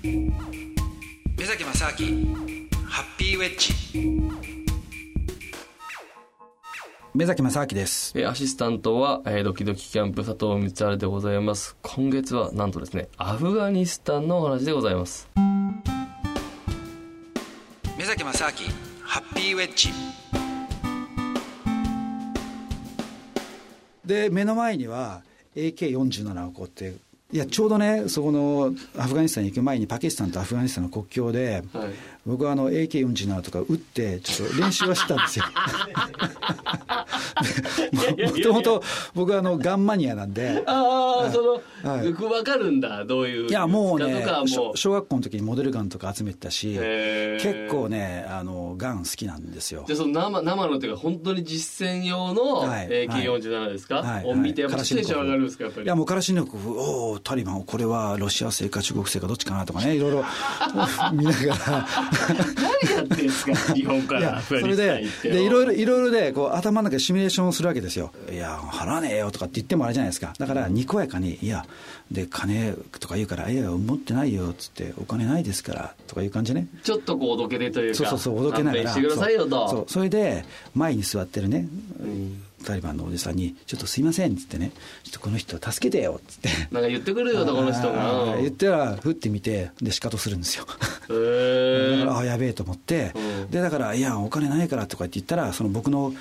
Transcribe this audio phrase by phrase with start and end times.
[0.00, 0.30] 目
[1.44, 2.36] 崎正明
[2.86, 3.74] ハッピーウェッジ。
[7.12, 8.14] 目崎正明です。
[8.24, 11.76] アシスタントは、えー、ドキドキキャンプ佐藤光晴でございます。
[11.82, 15.28] 今月はなんとですねアフガニスタンのお話でございます。
[17.96, 18.52] 目崎正明
[19.02, 19.88] ハッピーウェッジ。
[24.04, 25.22] で目の前には
[25.56, 26.94] AK47 をこうって
[27.30, 31.88] いやちょうどね、そこのアフガニスタンに行く前に、パキスタンとアフガニスタンの国境で、はい、
[32.24, 35.44] 僕はあの AK47 とか撃って、ちょっと練習はしたんですよ。
[38.32, 38.82] もともと
[39.14, 40.62] 僕はあのガンマニアなんで。
[40.66, 43.48] ああ、その、はい、よくわかるんだ、どういう。
[43.50, 44.24] いや、もうね
[44.74, 49.84] 小学校の時にモデルガンとか集めてたし、結構ね、あの、ガン好きなんですよ。
[49.86, 55.84] じゃその生生のっていうか、本当に実践用の AK47 ですか、はい、を見て、やっぱテンション上がるんですか、やっぱり？
[55.84, 60.24] いや、もうカラシニコフ、おおタリバン、これはロシア製か中国製かどっちかなとかね、 いろいろ
[61.12, 61.88] 見ながら。
[62.86, 68.12] 何やってんですか、日本からそれで、でいろいろ、いろいろで、こう、頭の中でシミュレーションをするわけですよ。
[68.32, 70.34] いや、払わねえよとかって言ってもあれじゃないですか。
[70.38, 71.64] だから、にこやかに、いや、
[72.10, 76.66] で、金とか言うから、いや、持ってないよっつって、お金ないですから、とかいう感じね。
[76.82, 77.96] ちょっとこう、おどけでというか。
[77.96, 78.90] そうそうそう、おどけながら。
[78.90, 79.68] してくださいよと。
[79.68, 81.68] そう、それで、前に座ってるね、
[82.00, 84.72] うんタリバンのおじさんに、ちょっとすいませんっつってね、
[85.04, 86.48] ちょっとこの人助けてよっつって。
[86.70, 88.36] なんか言ってくるよと、この人が。
[88.38, 90.66] 言ったら、ふってみて、で、仕方するんですよ。
[91.10, 96.14] へだから、 あ、やべえと思って、うん、で、だから、いや、お金ないからとかって言ったら、その僕の、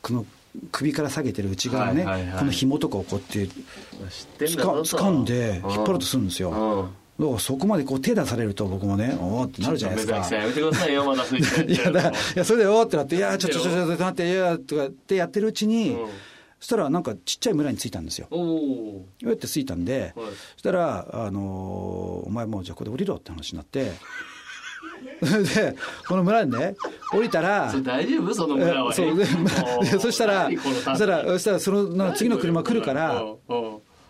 [0.00, 0.26] この、
[0.70, 6.90] 首から下げてる内側のね、はいはいはい、この紐とかをこうやってつか掴んで引っ張ろうとするんですよ。
[7.22, 10.16] だからそこまでこう手出されると僕もね、おおってなるじゃないですか。
[10.16, 16.08] やめてくださいよ、まだいや、だ いや、それでおおってなって、いや、ちょちょちょちょってなって、いや、とかってやってるうちに、うん、
[16.58, 18.26] そしたらなんかちっちゃい村に着いたんですよ。
[18.32, 23.92] おやって着いたんで、はい、そしたら、あのー、お前もうじゃあここで降りろって話になって、
[25.54, 25.76] で、
[26.08, 26.74] この村にね、
[27.12, 28.34] 降りたら、大丈夫？
[28.34, 28.92] その村は。
[28.92, 29.14] そう
[30.00, 33.22] そしたら、そしたら、そしたら、その次の車来るから、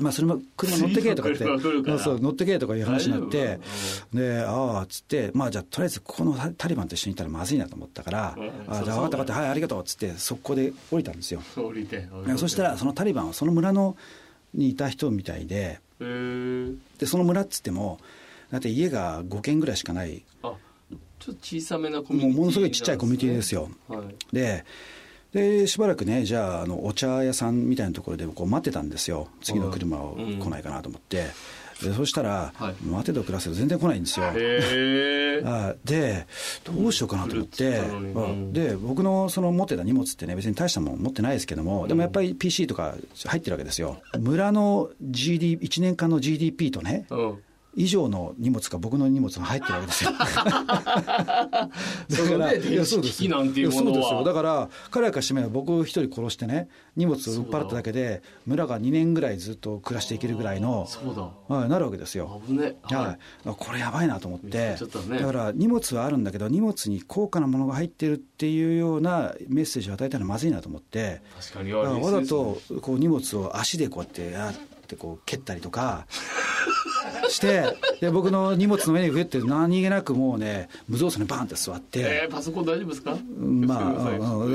[0.00, 1.44] まあ、それも車乗ってけとかって、
[1.98, 3.60] そう乗ってけとかいう話になって、
[4.12, 8.36] で、ああ、つって、まあ、じゃあ、とりあえず、ここのタリバンと一緒にいたらまずいなと思ったから、
[8.68, 11.42] あじゃあ、分かった分かった、はい、ありがとうっつって、速攻で降りたんですよ。
[11.56, 12.08] 降りて。
[12.36, 13.96] そしたら、そのタリバンはその村の
[14.54, 17.98] にいた人みたいで、で、その村っつっても、
[18.50, 20.22] だって家が5軒ぐらいしかない。
[20.42, 20.54] あ
[21.20, 23.70] ちょっと小さめなコミュニティ、もうものすごいちっちゃいコミュニティですよ。
[23.88, 24.64] はい、で、
[25.32, 29.28] でしばらくねじゃああのお茶屋さんみたいなところでこう待ってたんですよ。
[29.42, 31.26] 次の車を来ないかなと思って、
[31.82, 34.26] うん、でそしたら、はい、待てど暮らせど全然来ないんですよ。
[35.46, 36.26] あで
[36.64, 42.94] どうしようかなと思って、うん、で僕のその持ってた荷物ってね別に大したもん持ってないですけども、でもやっぱり PC とか
[43.26, 44.02] 入ってるわけですよ。
[44.18, 47.06] 村の GD 1年間の GDP とね、
[47.74, 50.10] 以上の荷物が僕の荷物が入ってるわけですよ。
[50.18, 51.70] だか
[52.38, 54.24] ら、いやそうですなんていうものそうですよ。
[54.24, 61.54] だから、彼らからしてみれば僕一人殺してね、荷物を売っ払っただけで、村が2年ぐらいずっと暮らしていけるぐらいの、そうだ。
[61.54, 62.42] はい、なるわけですよ。
[62.46, 62.76] 危ね。
[62.82, 63.48] はい。
[63.56, 64.76] これやばいなと思って、
[65.08, 76.06] ね、だから荷物はあるんだけど、荷物に高価なものが入ってるっていうようなメッセージを与えたらまずいなと思って、確かにわざとこう荷物を足でこうやってやってこう蹴ったりとか、
[77.28, 77.64] して、
[78.00, 82.00] で、僕の荷物の上にふって何気なくもうね、無造作にバンって座って。
[82.00, 83.16] えー、パソコン大丈夫ですか？
[83.38, 83.94] ま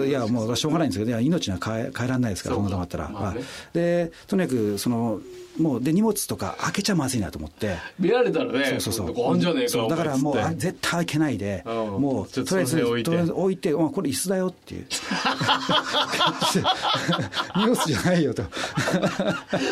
[0.02, 0.12] あ、い。
[0.12, 3.10] や、もうしょうがないんですけど、命には変え変えられないですから、そんなとこあったら。
[3.10, 3.42] まあね、
[3.74, 5.20] で、とにかく、その、
[5.58, 7.78] もうで荷物とか開けちゃまずいなと思って。
[8.00, 9.40] 見られたらねそうそうそう。
[9.40, 14.86] じゃねえかだからもう絶対開けないで、もうとりあえずとりあえず置いて、まあ、これ椅子だよっていう。
[17.56, 18.44] 荷物じゃないよと。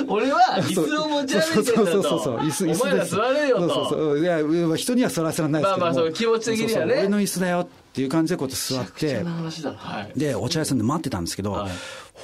[0.08, 1.92] 俺は椅子を持ち歩いてんだと。
[1.92, 3.62] そうそうそう椅子椅子お前ら座れよと。
[3.62, 4.20] そうそうそう。
[4.20, 6.94] いや人には座らせられないですけどまあまあそう気持ち的にはね。
[6.94, 11.72] 俺の椅子だよっていう感じでこうやって座って、はい、でお茶屋さんで待ってたんですけど、はい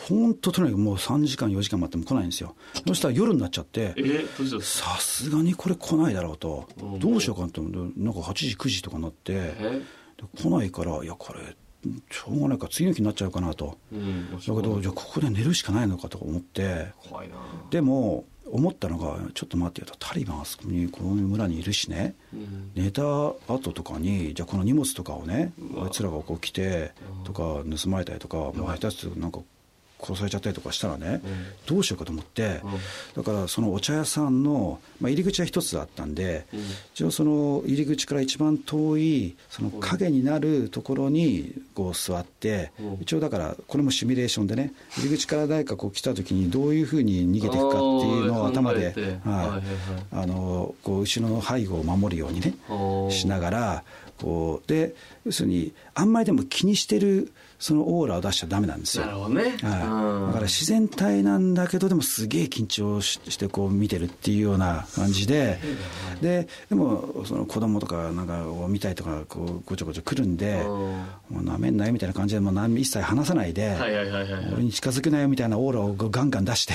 [0.07, 2.55] 本当とにかくもう3時間4時間待っても来ないんですよ。
[2.87, 3.95] そしたら夜になっちゃって
[4.61, 6.67] さすがにこれ来ないだろうと。
[6.99, 9.53] どうしようかと思ってなんか8時9時とかになって
[10.38, 11.56] 来ないからいやこれ
[12.12, 16.88] しょうがないから次の日になっちゃうかなと、うん、だけどじゃあここで寝るしかないのかとか思って。
[17.69, 26.91] でも思ったのがちょっと待ってよとタリバンあそこにこの村にいるしね、うん、寝た後とかにじゃあこの荷物とかをねあいつらがこう来て
[27.25, 29.41] とか盗まれたりとか、まあ、下手するとなんか
[30.01, 31.22] 殺されちゃったりとかしたらね、
[31.66, 32.62] どうしようかと思って、
[33.16, 36.46] だからそのお茶屋さんの、まあ、入り口は一つだったんで、
[36.94, 48.94] 一応その入り口から一番遠いその影になるところにこう座って、一応だからこれもシミュレーションでね入り口から誰かこう来た時にどういうふうに逃げていくかっていうのを頭で、
[49.25, 49.62] は
[50.12, 52.54] い、あのこう後ろの背後を守るようにね
[53.12, 53.84] しながら
[54.21, 54.95] こうで
[55.25, 59.06] 要するにあんまりでも気にしてるそのオーラを出しちゃだめなんですよ。
[59.06, 59.44] なるほどね。
[59.44, 59.51] はい。
[59.60, 65.60] だから自然体なんだけど、でもすげえ緊張してこう見てるっていうような感じで、
[66.21, 70.98] で、でもその子供とかなんかを見たいとか、こうごちょごちょ来るんで、もう
[71.50, 73.75] なめんなよみたいな感じで、もう一切話さないで、
[74.54, 76.74] 俺に近づくなよみたいなオーラをガンガン出して、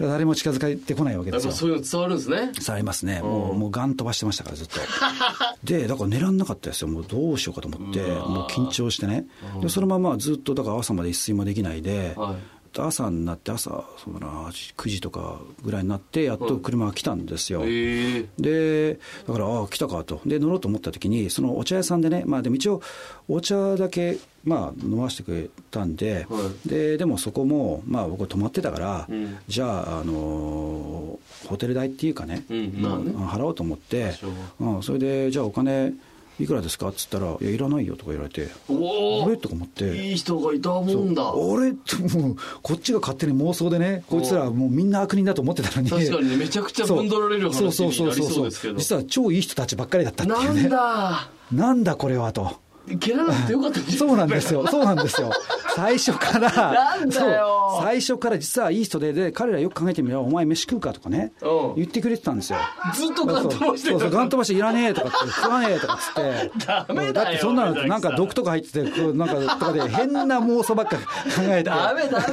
[0.00, 1.52] 誰も近づいてこないわけですよ。
[1.52, 2.36] そういうの伝わるんですね。
[2.36, 3.20] 伝わりますね。
[3.22, 4.80] もう、もうガン飛ばしてましたからずっと。
[5.64, 6.88] で、だから寝らんなかったですよ。
[6.88, 9.26] もうどうしようかと思って、もう緊張してね。
[9.60, 12.36] で、そのままずっとだから朝まで一睡もできないで、はい、
[12.84, 20.20] 朝になって朝そうだな9時とかぐらいになってやっと車が来たんですよ、はい、でだからああ来たかと。
[20.26, 22.82] で乗ろうと思った時にそのお茶屋さんでねまあでも一応
[23.28, 32.74] お茶だけまあ飲ませてくれたんで、はい、ででもそこもまあ僕泊まってたから、うん、じゃああのホテル代っていうかね,、うん。
[32.80, 34.14] まあね、払おうと思って、
[34.60, 35.92] うん、それでじゃあお金
[36.38, 36.88] いくらですか？
[36.88, 40.08] っつったら「いやいらないよ」とか言われて「あれ?」とか思って。
[40.08, 41.32] いい人がいたもんだ。
[41.32, 45.90] 俺ってもうこっちが勝手に妄想でねこいつらもうみんな悪人だと思ってたのに。
[45.90, 48.74] 確かにねめちゃくちゃぶんどられる話になりそうですけど。
[48.74, 50.62] 実は超いい人たちばっかりだったっていうね。
[50.62, 51.30] なんだ。
[51.52, 52.56] なんだこれはと
[52.98, 54.66] 蹴らなくてよかったそうなんですよ。
[54.68, 55.32] そうなんですよ。
[55.74, 57.38] 最初から、そう。
[57.82, 61.32] 最初から実はいい人で、で、彼らよく考えてみれば、お前飯食うかとかね、
[61.76, 62.58] 言ってくれてたんですよ。
[62.94, 66.66] ずっとガン飛ばしてそうそう、ガン飛ばしていらねえとかって、食わねえとかっつって。
[66.66, 71.02] ダメだってそんなのなんか毒とか入ってて、なんかとかで変な妄想ばっか 考
[71.48, 71.64] えて。
[71.64, 72.24] ダメダメ。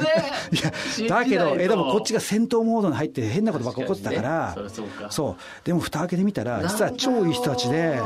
[0.52, 4.56] いや、だけど、え、でもこっちが戦闘モードに入って変なことばっか起こってたから、
[5.10, 5.66] そう。
[5.66, 8.00] でも蓋開けてみたら、実は超いい人たちで、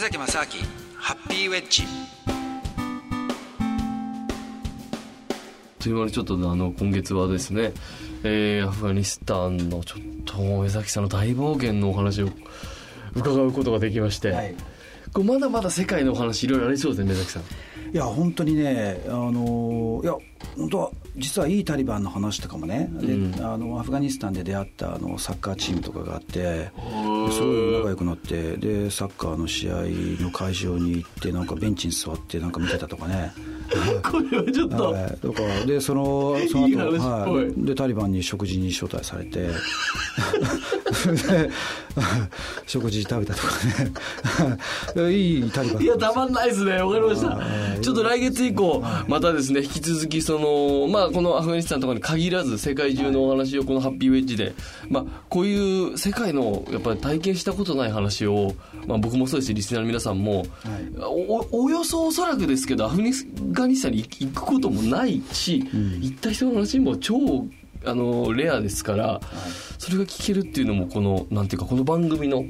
[0.00, 0.64] 目崎正明
[0.96, 1.82] ハッピーウェッジ。
[5.78, 7.74] という間にちょっとあの今月はですね、
[8.24, 12.30] えー、アフガニスタンのちょっと江崎さんの大冒険のお話を
[13.14, 14.54] 伺うことができまして、はい、
[15.12, 17.42] こまだまだ世界のお話いろいろありそうですね江崎さん。
[17.92, 20.14] いや本当にねあのいや
[20.56, 20.90] 本当は
[21.20, 26.70] 実はいいタリバンの話とかもね、うん、であのアフガニスタンで出会ったあのサッカーチームとかがあって
[27.30, 33.32] すごい仲良くなってでサッカーの試合の会場に行ってなんかベンチに座ってなんか見てたとかね
[34.02, 39.48] これはちょっと、はい、だからでそのその後はい、でタリバンに食事に招待されて。
[41.06, 41.50] で
[42.66, 45.82] 食事食べたとかね いいタリバン。
[45.82, 46.72] いやたまんないですね。
[46.82, 47.38] わかりました。
[47.80, 54.54] ちょっと来月以降またですね引き続きそのまあこのアフガニスタンとかに限らず世界中のお話をこのハッピーウェッジで
[54.88, 58.54] まあこういう世界のやっぱり体験したことない話を
[58.86, 60.46] まあ僕もそうですしリスナーの皆さんも、はい、
[60.98, 63.00] おおよそおそらくですけどアフ
[63.52, 67.46] ガニスタンに行くこともないし、うん、行った人の話も超
[67.84, 69.22] あのレアですから、はい、
[69.78, 72.44] それが聞けるっていうのもこのなんていうかこの番組の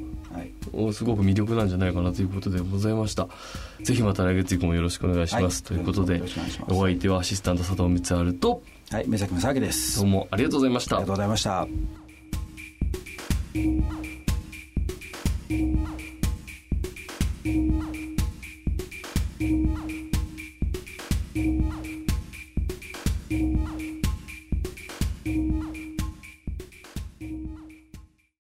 [0.93, 3.29] すごく魅力なんじゃないかなということでございました。
[3.83, 6.23] ぜひまた来月以降もよろしくお願いします、はい、ということで
[6.69, 9.05] お相手はアシスタント佐藤光晴とはい。
[9.07, 10.01] 目崎正明です。
[10.01, 10.97] どうもありがとうございました。
[10.97, 11.69] ありがとうございました